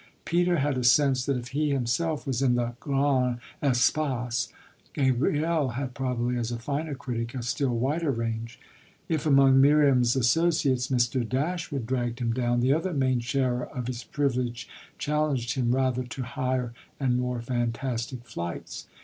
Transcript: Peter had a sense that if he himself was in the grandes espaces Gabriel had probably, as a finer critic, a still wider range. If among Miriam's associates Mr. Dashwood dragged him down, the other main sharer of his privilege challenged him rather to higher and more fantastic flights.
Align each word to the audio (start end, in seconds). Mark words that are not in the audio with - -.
Peter 0.25 0.57
had 0.57 0.79
a 0.79 0.83
sense 0.83 1.23
that 1.27 1.37
if 1.37 1.49
he 1.49 1.69
himself 1.69 2.25
was 2.25 2.41
in 2.41 2.55
the 2.55 2.73
grandes 2.79 3.37
espaces 3.61 4.51
Gabriel 4.95 5.69
had 5.73 5.93
probably, 5.93 6.37
as 6.37 6.51
a 6.51 6.57
finer 6.57 6.95
critic, 6.95 7.35
a 7.35 7.43
still 7.43 7.77
wider 7.77 8.09
range. 8.09 8.59
If 9.07 9.27
among 9.27 9.61
Miriam's 9.61 10.15
associates 10.15 10.87
Mr. 10.87 11.23
Dashwood 11.23 11.85
dragged 11.85 12.17
him 12.17 12.33
down, 12.33 12.61
the 12.61 12.73
other 12.73 12.93
main 12.95 13.19
sharer 13.19 13.65
of 13.67 13.85
his 13.85 14.03
privilege 14.03 14.67
challenged 14.97 15.53
him 15.53 15.75
rather 15.75 16.01
to 16.03 16.23
higher 16.23 16.73
and 16.99 17.15
more 17.19 17.39
fantastic 17.39 18.23
flights. 18.25 18.87